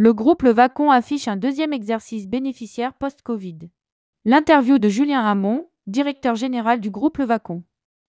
Le 0.00 0.14
groupe 0.14 0.44
Le 0.44 0.50
Vacon 0.50 0.92
affiche 0.92 1.26
un 1.26 1.36
deuxième 1.36 1.72
exercice 1.72 2.28
bénéficiaire 2.28 2.94
post-Covid. 2.94 3.58
L'interview 4.24 4.78
de 4.78 4.88
Julien 4.88 5.24
Hamon, 5.24 5.68
directeur 5.88 6.36
général 6.36 6.80
du 6.80 6.88
groupe 6.88 7.18
Le 7.18 7.24
Vacon. 7.24 7.64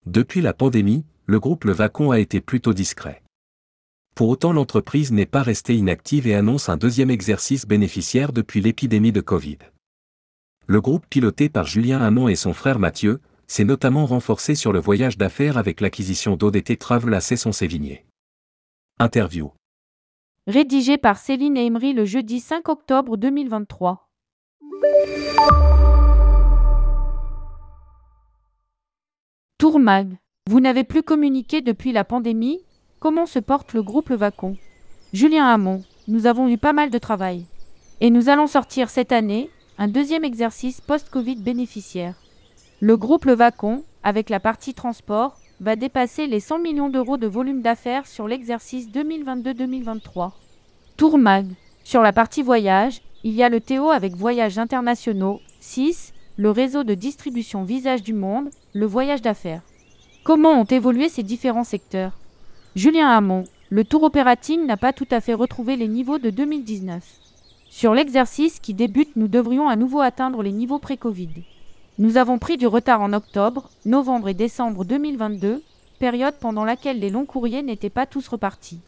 Depuis 0.05 0.41
la 0.41 0.53
pandémie, 0.53 1.03
le 1.25 1.39
groupe 1.39 1.63
Le 1.63 1.71
Vacon 1.71 2.11
a 2.11 2.19
été 2.19 2.41
plutôt 2.41 2.75
discret. 2.75 3.23
Pour 4.13 4.29
autant, 4.29 4.53
l'entreprise 4.53 5.11
n'est 5.11 5.25
pas 5.25 5.41
restée 5.41 5.73
inactive 5.73 6.27
et 6.27 6.35
annonce 6.35 6.69
un 6.69 6.77
deuxième 6.77 7.09
exercice 7.09 7.65
bénéficiaire 7.65 8.33
depuis 8.33 8.61
l'épidémie 8.61 9.11
de 9.11 9.21
Covid. 9.21 9.57
Le 10.67 10.81
groupe 10.81 11.07
piloté 11.09 11.49
par 11.49 11.65
Julien 11.65 12.01
Hamon 12.01 12.27
et 12.27 12.35
son 12.35 12.53
frère 12.53 12.77
Mathieu 12.77 13.19
s'est 13.47 13.63
notamment 13.63 14.05
renforcé 14.05 14.53
sur 14.53 14.71
le 14.73 14.79
voyage 14.79 15.17
d'affaires 15.17 15.57
avec 15.57 15.81
l'acquisition 15.81 16.37
d'ODT 16.37 16.77
Travel 16.77 17.15
à 17.15 17.19
Cesson-Sévigné. 17.19 18.05
Interview. 18.99 19.53
Rédigé 20.47 20.97
par 20.97 21.17
Céline 21.17 21.57
Emery 21.57 21.93
le 21.93 22.05
jeudi 22.05 22.39
5 22.39 22.69
octobre 22.69 23.17
2023. 23.17 24.09
Tourmag. 29.57 30.17
Vous 30.49 30.59
n'avez 30.59 30.83
plus 30.83 31.03
communiqué 31.03 31.61
depuis 31.61 31.91
la 31.91 32.03
pandémie? 32.03 32.61
Comment 32.99 33.25
se 33.25 33.39
porte 33.39 33.73
le 33.73 33.83
groupe 33.83 34.09
Le 34.09 34.15
Vacon? 34.15 34.57
Julien 35.13 35.45
Hamon. 35.45 35.83
Nous 36.07 36.25
avons 36.25 36.47
eu 36.47 36.57
pas 36.57 36.73
mal 36.73 36.89
de 36.89 36.97
travail. 36.97 37.45
Et 38.01 38.09
nous 38.09 38.29
allons 38.29 38.47
sortir 38.47 38.89
cette 38.89 39.11
année 39.11 39.49
un 39.77 39.87
deuxième 39.87 40.23
exercice 40.23 40.81
post-Covid 40.81 41.35
bénéficiaire. 41.35 42.15
Le 42.79 42.97
groupe 42.97 43.25
Le 43.25 43.33
Vacon, 43.33 43.83
avec 44.03 44.29
la 44.29 44.39
partie 44.39 44.73
transport, 44.73 45.37
va 45.59 45.75
dépasser 45.75 46.27
les 46.27 46.39
100 46.39 46.59
millions 46.59 46.89
d'euros 46.89 47.17
de 47.17 47.27
volume 47.27 47.61
d'affaires 47.61 48.07
sur 48.07 48.27
l'exercice 48.27 48.89
2022-2023. 48.89 50.31
Tourmag. 50.97 51.47
Sur 51.83 52.01
la 52.01 52.13
partie 52.13 52.43
voyage, 52.43 53.01
il 53.23 53.33
y 53.33 53.43
a 53.43 53.49
le 53.49 53.59
Théo 53.59 53.89
avec 53.89 54.15
Voyages 54.15 54.57
internationaux, 54.57 55.41
6, 55.59 56.13
le 56.37 56.51
réseau 56.51 56.83
de 56.83 56.93
distribution 56.93 57.63
Visage 57.63 58.03
du 58.03 58.13
Monde, 58.13 58.49
le 58.73 58.85
voyage 58.85 59.21
d'affaires. 59.21 59.61
Comment 60.23 60.51
ont 60.51 60.65
évolué 60.65 61.09
ces 61.09 61.23
différents 61.23 61.63
secteurs? 61.63 62.13
Julien 62.75 63.09
Hamon, 63.09 63.43
le 63.69 63.83
tour 63.83 64.03
opérating 64.03 64.65
n'a 64.65 64.77
pas 64.77 64.93
tout 64.93 65.07
à 65.11 65.19
fait 65.19 65.33
retrouvé 65.33 65.75
les 65.75 65.87
niveaux 65.87 66.19
de 66.19 66.29
2019. 66.29 67.03
Sur 67.69 67.93
l'exercice 67.93 68.59
qui 68.59 68.73
débute, 68.73 69.15
nous 69.15 69.27
devrions 69.27 69.67
à 69.67 69.75
nouveau 69.75 69.99
atteindre 69.99 70.41
les 70.41 70.51
niveaux 70.51 70.79
pré-Covid. 70.79 71.29
Nous 71.99 72.15
avons 72.15 72.37
pris 72.37 72.55
du 72.55 72.65
retard 72.65 73.01
en 73.01 73.11
octobre, 73.11 73.69
novembre 73.83 74.29
et 74.29 74.33
décembre 74.33 74.85
2022, 74.85 75.61
période 75.99 76.35
pendant 76.39 76.63
laquelle 76.63 76.97
les 76.97 77.09
longs 77.09 77.25
courriers 77.25 77.61
n'étaient 77.61 77.89
pas 77.89 78.05
tous 78.05 78.25
repartis. 78.29 78.79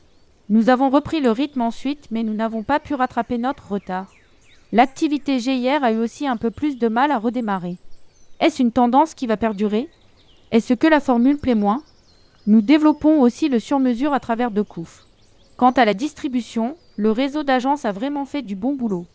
Nous 0.48 0.70
avons 0.70 0.90
repris 0.90 1.20
le 1.20 1.30
rythme 1.30 1.60
ensuite, 1.60 2.08
mais 2.10 2.24
nous 2.24 2.34
n'avons 2.34 2.64
pas 2.64 2.80
pu 2.80 2.94
rattraper 2.94 3.38
notre 3.38 3.70
retard. 3.70 4.08
L'activité 4.72 5.40
GIR 5.40 5.84
a 5.84 5.92
eu 5.92 5.98
aussi 5.98 6.26
un 6.26 6.38
peu 6.38 6.52
plus 6.52 6.78
de 6.78 6.88
mal 6.88 7.12
à 7.12 7.20
redémarrer. 7.20 7.76
Est-ce 8.40 8.62
une 8.62 8.72
tendance 8.72 9.14
qui 9.14 9.28
va 9.28 9.36
perdurer? 9.36 9.90
Est-ce 10.52 10.74
que 10.74 10.88
la 10.88 11.02
formule 11.02 11.38
plaît 11.38 11.54
moins? 11.54 11.84
Nous 12.48 12.62
développons 12.62 13.20
aussi 13.20 13.50
le 13.50 13.60
sur-mesure 13.60 14.14
à 14.14 14.22
travers 14.22 14.52
de 14.52 14.62
coups. 14.62 15.06
Quant 15.58 15.72
à 15.72 15.84
la 15.84 15.94
distribution, 15.94 16.78
le 16.96 17.12
réseau 17.12 17.44
d'agences 17.44 17.84
a 17.84 17.92
vraiment 17.92 18.24
fait 18.24 18.42
du 18.42 18.56
bon 18.56 18.74
boulot. 18.74 19.06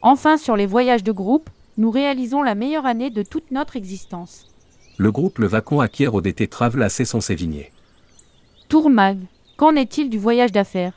Enfin, 0.00 0.38
sur 0.38 0.56
les 0.56 0.64
voyages 0.64 1.04
de 1.04 1.12
groupe, 1.12 1.50
nous 1.78 1.90
réalisons 1.90 2.42
la 2.42 2.54
meilleure 2.54 2.86
année 2.86 3.10
de 3.10 3.22
toute 3.22 3.50
notre 3.50 3.76
existence. 3.76 4.46
Le 4.98 5.10
groupe 5.10 5.38
Le 5.38 5.46
Vacon 5.46 5.80
acquiert 5.80 6.14
ODT 6.14 6.48
Travel 6.48 6.82
à 6.82 6.88
Cesson-Sévigné. 6.88 7.72
Tourmag, 8.68 9.18
qu'en 9.56 9.74
est-il 9.74 10.10
du 10.10 10.18
voyage 10.18 10.52
d'affaires? 10.52 10.94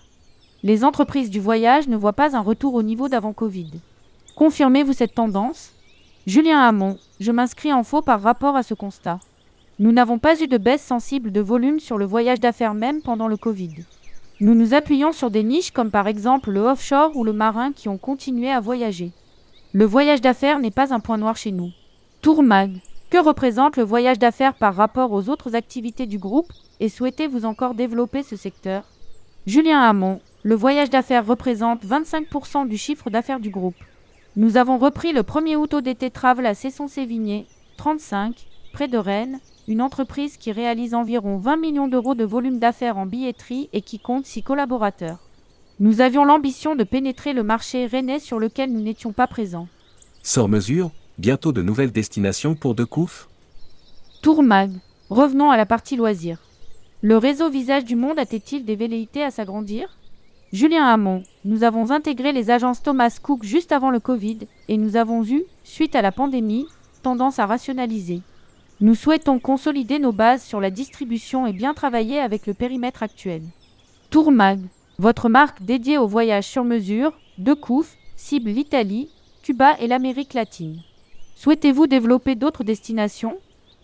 Les 0.64 0.84
entreprises 0.84 1.30
du 1.30 1.40
voyage 1.40 1.88
ne 1.88 1.96
voient 1.96 2.14
pas 2.14 2.36
un 2.36 2.42
retour 2.42 2.74
au 2.74 2.84
niveau 2.84 3.08
d'avant 3.08 3.34
Covid. 3.34 3.72
Confirmez-vous 4.36 4.94
cette 4.94 5.16
tendance? 5.16 5.72
Julien 6.28 6.60
Hamon, 6.60 6.98
je 7.20 7.32
m'inscris 7.32 7.72
en 7.72 7.84
faux 7.84 8.02
par 8.02 8.22
rapport 8.22 8.56
à 8.56 8.64
ce 8.64 8.74
constat. 8.74 9.20
Nous 9.80 9.92
n'avons 9.92 10.20
pas 10.20 10.42
eu 10.42 10.48
de 10.48 10.58
baisse 10.58 10.84
sensible 10.84 11.32
de 11.32 11.42
volume 11.42 11.80
sur 11.80 11.98
le 11.98 12.06
voyage 12.06 12.40
d'affaires 12.40 12.74
même 12.74 13.02
pendant 13.02 13.28
le 13.28 13.38
Covid. 13.38 13.86
Nous 14.42 14.56
nous 14.56 14.74
appuyons 14.74 15.14
sur 15.14 15.32
des 15.32 15.44
niches 15.44 15.72
comme 15.72 15.92
par 15.92 16.08
exemple 16.08 16.52
le 16.52 16.62
offshore 16.62 17.16
ou 17.16 17.24
le 17.24 17.32
marin 17.32 17.72
qui 17.72 17.88
ont 17.88 17.98
continué 17.98 18.52
à 18.52 18.60
voyager. 18.60 19.12
Le 19.78 19.84
voyage 19.84 20.22
d'affaires 20.22 20.60
n'est 20.60 20.72
pas 20.72 20.94
un 20.94 21.02
point 21.02 21.18
noir 21.18 21.36
chez 21.36 21.52
nous. 21.52 21.70
Tourmag, 22.22 22.80
que 23.10 23.18
représente 23.18 23.76
le 23.76 23.84
voyage 23.84 24.18
d'affaires 24.18 24.54
par 24.54 24.74
rapport 24.74 25.12
aux 25.12 25.28
autres 25.28 25.54
activités 25.54 26.06
du 26.06 26.18
groupe 26.18 26.48
et 26.80 26.88
souhaitez-vous 26.88 27.44
encore 27.44 27.74
développer 27.74 28.24
ce 28.24 28.38
secteur? 28.38 28.86
Julien 29.46 29.82
Hamon, 29.82 30.22
le 30.44 30.56
voyage 30.56 30.90
d'affaires 30.90 31.26
représente 31.26 31.84
25% 31.84 32.70
du 32.70 32.78
chiffre 32.78 33.10
d'affaires 33.10 33.42
du 33.42 33.50
groupe. 33.50 33.76
Nous 34.38 34.56
avons 34.56 34.78
repris 34.78 35.12
le 35.12 35.24
1er 35.24 35.58
août 35.58 35.76
d'été 35.76 36.10
Travel 36.10 36.46
à 36.46 36.54
Cesson-Sévigné, 36.54 37.46
35, 37.76 38.48
près 38.72 38.88
de 38.88 38.98
Rennes, 38.98 39.42
une 39.68 39.82
entreprise 39.82 40.38
qui 40.38 40.54
réalise 40.54 40.94
environ 40.94 41.36
20 41.36 41.58
millions 41.58 41.90
d'euros 41.90 42.16
de 42.16 42.24
volume 42.24 42.60
d'affaires 42.60 42.98
en 42.98 43.06
billetterie 43.06 43.68
et 43.74 43.82
qui 43.82 44.00
compte 44.00 44.26
6 44.26 44.42
collaborateurs. 44.42 45.25
Nous 45.82 46.00
avions 46.00 46.24
l'ambition 46.24 46.76
de 46.78 46.86
pénétrer 46.86 47.34
le 47.34 47.44
marché 47.44 47.86
rennais 47.86 48.20
sur 48.20 48.40
lequel 48.40 48.72
nous 48.72 48.80
n'étions 48.80 49.12
pas 49.12 49.28
présents. 49.28 49.68
Sans 50.24 50.48
mesure, 50.48 50.92
bientôt 51.18 51.52
de 51.52 51.62
nouvelles 51.62 51.92
destinations 51.92 52.56
pour 52.56 52.76
Decouf 52.76 53.28
Tourmag. 54.22 54.72
Revenons 55.10 55.52
à 55.52 55.58
la 55.58 55.66
partie 55.66 55.98
loisirs. 55.98 56.40
Le 57.02 57.18
réseau 57.18 57.50
Visage 57.50 57.84
du 57.84 57.98
Monde 57.98 58.18
a-t-il 58.18 58.64
des 58.64 58.78
velléités 58.78 59.22
à 59.22 59.32
s'agrandir? 59.32 59.98
Julien 60.54 60.86
Hamon, 60.86 61.24
nous 61.44 61.66
avons 61.66 61.92
intégré 61.92 62.32
les 62.32 62.52
agences 62.52 62.82
Thomas 62.82 63.20
Cook 63.22 63.44
juste 63.44 63.74
avant 63.74 63.92
le 63.92 64.00
Covid 64.00 64.40
et 64.70 64.78
nous 64.78 64.96
avons 64.96 65.26
eu, 65.26 65.44
suite 65.66 65.98
à 65.98 66.02
la 66.02 66.14
pandémie, 66.14 66.68
tendance 67.04 67.38
à 67.38 67.46
rationaliser. 67.46 68.22
Nous 68.80 68.96
souhaitons 68.96 69.40
consolider 69.40 70.00
nos 70.00 70.14
bases 70.14 70.44
sur 70.44 70.62
la 70.62 70.72
distribution 70.72 71.46
et 71.46 71.54
bien 71.54 71.74
travailler 71.74 72.20
avec 72.22 72.48
le 72.48 72.54
périmètre 72.54 73.04
actuel. 73.04 73.42
Tourmag. 74.10 74.62
Votre 74.98 75.28
marque 75.28 75.62
dédiée 75.62 75.98
au 75.98 76.08
voyage 76.08 76.48
sur 76.48 76.64
mesure, 76.64 77.12
de 77.38 77.54
Couf, 77.54 77.98
cible 78.16 78.50
l'Italie, 78.50 79.10
Cuba 79.44 79.76
et 79.80 79.88
l'Amérique 79.88 80.34
latine. 80.34 80.82
Souhaitez-vous 81.36 81.86
développer 81.86 82.36
d'autres 82.36 82.64
destinations? 82.64 83.38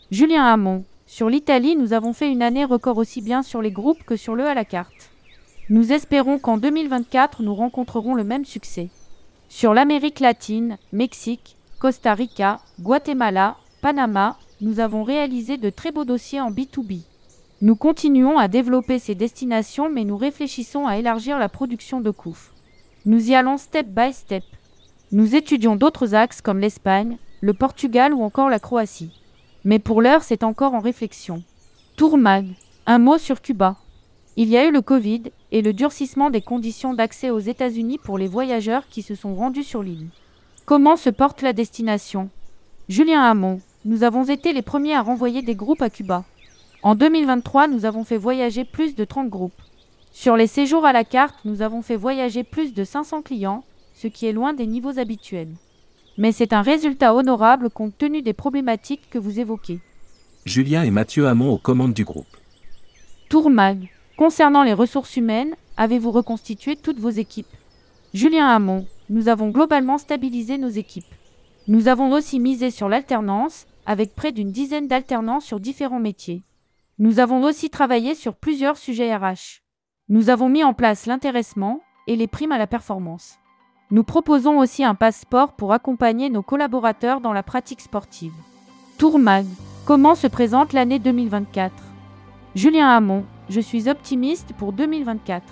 Julien 0.09 0.45
Hamon. 0.45 0.85
Sur 1.05 1.29
l'Italie, 1.29 1.75
nous 1.75 1.91
avons 1.91 2.13
fait 2.13 2.31
une 2.31 2.41
année 2.41 2.63
record 2.63 2.97
aussi 2.97 3.21
bien 3.21 3.43
sur 3.43 3.61
les 3.61 3.71
groupes 3.71 4.03
que 4.05 4.15
sur 4.15 4.35
le 4.35 4.45
à 4.45 4.53
la 4.53 4.63
carte. 4.63 5.11
Nous 5.69 5.91
espérons 5.91 6.39
qu'en 6.39 6.57
2024, 6.57 7.43
nous 7.43 7.55
rencontrerons 7.55 8.15
le 8.15 8.23
même 8.23 8.45
succès. 8.45 8.87
Sur 9.49 9.73
l'Amérique 9.73 10.21
latine, 10.21 10.77
Mexique, 10.93 11.57
Costa 11.79 12.13
Rica, 12.13 12.61
Guatemala, 12.79 13.57
Panama, 13.81 14.37
nous 14.61 14.79
avons 14.79 15.03
réalisé 15.03 15.57
de 15.57 15.69
très 15.69 15.91
beaux 15.91 16.05
dossiers 16.05 16.39
en 16.39 16.51
B2B. 16.51 17.01
Nous 17.63 17.75
continuons 17.75 18.39
à 18.39 18.47
développer 18.47 18.97
ces 18.97 19.13
destinations, 19.13 19.87
mais 19.87 20.03
nous 20.03 20.17
réfléchissons 20.17 20.87
à 20.87 20.97
élargir 20.97 21.37
la 21.37 21.47
production 21.47 22.01
de 22.01 22.09
Kouf. 22.09 22.53
Nous 23.05 23.29
y 23.29 23.35
allons 23.35 23.57
step 23.57 23.85
by 23.85 24.11
step. 24.13 24.43
Nous 25.11 25.35
étudions 25.35 25.75
d'autres 25.75 26.15
axes 26.15 26.41
comme 26.41 26.57
l'Espagne, 26.57 27.17
le 27.39 27.53
Portugal 27.53 28.15
ou 28.15 28.23
encore 28.23 28.49
la 28.49 28.57
Croatie. 28.57 29.11
Mais 29.63 29.77
pour 29.77 30.01
l'heure, 30.01 30.23
c'est 30.23 30.43
encore 30.43 30.73
en 30.73 30.79
réflexion. 30.79 31.43
Tourmag, 31.97 32.47
un 32.87 32.97
mot 32.97 33.19
sur 33.19 33.43
Cuba. 33.43 33.75
Il 34.37 34.49
y 34.49 34.57
a 34.57 34.65
eu 34.65 34.71
le 34.71 34.81
Covid 34.81 35.23
et 35.51 35.61
le 35.61 35.71
durcissement 35.71 36.31
des 36.31 36.41
conditions 36.41 36.95
d'accès 36.95 37.29
aux 37.29 37.37
États-Unis 37.37 37.99
pour 37.99 38.17
les 38.17 38.27
voyageurs 38.27 38.87
qui 38.89 39.03
se 39.03 39.13
sont 39.13 39.35
rendus 39.35 39.65
sur 39.65 39.83
l'île. 39.83 40.07
Comment 40.65 40.95
se 40.95 41.11
porte 41.11 41.43
la 41.43 41.53
destination? 41.53 42.31
Julien 42.89 43.21
Hamon, 43.21 43.61
nous 43.85 44.01
avons 44.01 44.23
été 44.23 44.51
les 44.51 44.63
premiers 44.63 44.95
à 44.95 45.03
renvoyer 45.03 45.43
des 45.43 45.55
groupes 45.55 45.83
à 45.83 45.91
Cuba. 45.91 46.23
En 46.83 46.95
2023, 46.95 47.67
nous 47.67 47.85
avons 47.85 48.03
fait 48.03 48.17
voyager 48.17 48.65
plus 48.65 48.95
de 48.95 49.05
30 49.05 49.29
groupes. 49.29 49.61
Sur 50.11 50.35
les 50.35 50.47
séjours 50.47 50.83
à 50.83 50.93
la 50.93 51.03
carte, 51.03 51.35
nous 51.45 51.61
avons 51.61 51.83
fait 51.83 51.95
voyager 51.95 52.43
plus 52.43 52.73
de 52.73 52.83
500 52.83 53.21
clients, 53.21 53.63
ce 53.93 54.07
qui 54.07 54.25
est 54.25 54.33
loin 54.33 54.53
des 54.53 54.65
niveaux 54.65 54.97
habituels. 54.97 55.53
Mais 56.17 56.31
c'est 56.31 56.53
un 56.53 56.63
résultat 56.63 57.13
honorable 57.13 57.69
compte 57.69 57.95
tenu 57.99 58.23
des 58.23 58.33
problématiques 58.33 59.11
que 59.11 59.19
vous 59.19 59.39
évoquez. 59.39 59.79
Julien 60.45 60.81
et 60.81 60.89
Mathieu 60.89 61.27
Hamon 61.27 61.51
aux 61.51 61.59
commandes 61.59 61.93
du 61.93 62.03
groupe. 62.03 62.25
Tourmag. 63.29 63.89
Concernant 64.17 64.63
les 64.63 64.73
ressources 64.73 65.17
humaines, 65.17 65.53
avez-vous 65.77 66.11
reconstitué 66.11 66.75
toutes 66.75 66.99
vos 66.99 67.09
équipes? 67.09 67.45
Julien 68.15 68.47
Hamon. 68.47 68.87
Nous 69.11 69.29
avons 69.29 69.49
globalement 69.49 69.99
stabilisé 69.99 70.57
nos 70.57 70.69
équipes. 70.69 71.05
Nous 71.67 71.87
avons 71.87 72.11
aussi 72.11 72.39
misé 72.39 72.71
sur 72.71 72.89
l'alternance, 72.89 73.67
avec 73.85 74.15
près 74.15 74.31
d'une 74.31 74.51
dizaine 74.51 74.87
d'alternants 74.87 75.41
sur 75.41 75.59
différents 75.59 75.99
métiers. 75.99 76.41
Nous 77.01 77.19
avons 77.19 77.41
aussi 77.41 77.71
travaillé 77.71 78.13
sur 78.13 78.35
plusieurs 78.35 78.77
sujets 78.77 79.15
RH. 79.15 79.63
Nous 80.07 80.29
avons 80.29 80.49
mis 80.49 80.63
en 80.63 80.75
place 80.75 81.07
l'intéressement 81.07 81.81
et 82.05 82.15
les 82.15 82.27
primes 82.27 82.51
à 82.51 82.59
la 82.59 82.67
performance. 82.67 83.39
Nous 83.89 84.03
proposons 84.03 84.59
aussi 84.59 84.83
un 84.83 84.93
passeport 84.93 85.53
pour 85.53 85.73
accompagner 85.73 86.29
nos 86.29 86.43
collaborateurs 86.43 87.19
dans 87.19 87.33
la 87.33 87.41
pratique 87.41 87.81
sportive. 87.81 88.35
Tourmag, 88.99 89.47
comment 89.83 90.13
se 90.13 90.27
présente 90.27 90.73
l'année 90.73 90.99
2024 90.99 91.73
Julien 92.53 92.89
Hamon, 92.89 93.25
je 93.49 93.61
suis 93.61 93.89
optimiste 93.89 94.53
pour 94.53 94.71
2024. 94.71 95.43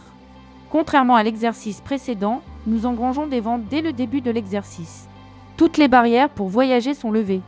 Contrairement 0.69 1.15
à 1.15 1.23
l'exercice 1.23 1.81
précédent, 1.81 2.43
nous 2.67 2.85
engrangeons 2.85 3.25
des 3.25 3.39
ventes 3.39 3.65
dès 3.71 3.81
le 3.81 3.91
début 3.91 4.21
de 4.21 4.29
l'exercice. 4.29 5.07
Toutes 5.57 5.79
les 5.79 5.87
barrières 5.87 6.29
pour 6.29 6.47
voyager 6.47 6.93
sont 6.93 7.11
levées. 7.11 7.41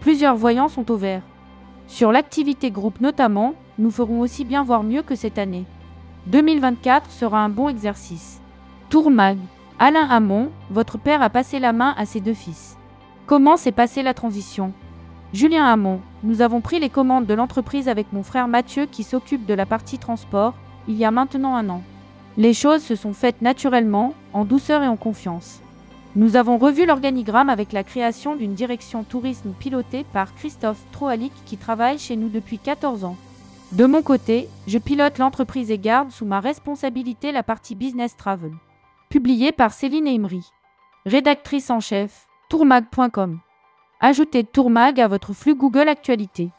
Plusieurs 0.00 0.36
voyants 0.36 0.68
sont 0.68 0.90
au 0.90 0.96
vert. 0.96 1.20
Sur 1.86 2.12
l'activité 2.12 2.70
groupe 2.70 3.00
notamment, 3.00 3.54
nous 3.78 3.90
ferons 3.90 4.20
aussi 4.20 4.44
bien 4.44 4.64
voir 4.64 4.82
mieux 4.82 5.02
que 5.02 5.14
cette 5.14 5.38
année. 5.38 5.64
2024 6.26 7.10
sera 7.10 7.40
un 7.40 7.48
bon 7.48 7.68
exercice. 7.68 8.40
Tourmag, 8.88 9.38
Alain 9.78 10.08
Hamon, 10.08 10.50
votre 10.70 10.98
père 10.98 11.22
a 11.22 11.30
passé 11.30 11.58
la 11.58 11.72
main 11.72 11.94
à 11.98 12.06
ses 12.06 12.20
deux 12.20 12.34
fils. 12.34 12.78
Comment 13.26 13.56
s'est 13.56 13.72
passée 13.72 14.02
la 14.02 14.14
transition? 14.14 14.72
Julien 15.32 15.64
Hamon, 15.64 16.00
nous 16.22 16.42
avons 16.42 16.60
pris 16.60 16.78
les 16.78 16.90
commandes 16.90 17.26
de 17.26 17.34
l'entreprise 17.34 17.88
avec 17.88 18.12
mon 18.12 18.22
frère 18.22 18.46
Mathieu 18.46 18.86
qui 18.86 19.02
s'occupe 19.02 19.46
de 19.46 19.54
la 19.54 19.66
partie 19.66 19.98
transport, 19.98 20.54
il 20.86 20.94
y 20.94 21.04
a 21.04 21.10
maintenant 21.10 21.56
un 21.56 21.68
an. 21.70 21.82
Les 22.36 22.54
choses 22.54 22.82
se 22.82 22.94
sont 22.94 23.12
faites 23.12 23.42
naturellement, 23.42 24.14
en 24.32 24.44
douceur 24.44 24.82
et 24.82 24.88
en 24.88 24.96
confiance. 24.96 25.60
Nous 26.16 26.36
avons 26.36 26.58
revu 26.58 26.86
l'organigramme 26.86 27.50
avec 27.50 27.72
la 27.72 27.82
création 27.82 28.36
d'une 28.36 28.54
direction 28.54 29.02
tourisme 29.02 29.52
pilotée 29.58 30.04
par 30.12 30.32
Christophe 30.36 30.80
Troalic 30.92 31.32
qui 31.44 31.56
travaille 31.56 31.98
chez 31.98 32.14
nous 32.14 32.28
depuis 32.28 32.58
14 32.58 33.04
ans. 33.04 33.16
De 33.72 33.84
mon 33.84 34.00
côté, 34.00 34.48
je 34.68 34.78
pilote 34.78 35.18
l'entreprise 35.18 35.72
et 35.72 35.78
garde 35.78 36.12
sous 36.12 36.24
ma 36.24 36.38
responsabilité 36.38 37.32
la 37.32 37.42
partie 37.42 37.74
business 37.74 38.16
travel. 38.16 38.52
Publié 39.08 39.50
par 39.50 39.72
Céline 39.72 40.06
Emery. 40.06 40.44
Rédactrice 41.04 41.70
en 41.70 41.80
chef, 41.80 42.28
tourmag.com. 42.48 43.40
Ajoutez 44.00 44.44
Tourmag 44.44 45.00
à 45.00 45.08
votre 45.08 45.32
flux 45.32 45.56
Google 45.56 45.88
Actualité. 45.88 46.50